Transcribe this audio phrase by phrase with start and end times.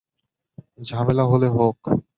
[0.81, 1.77] ঝামেলা হলে হোক।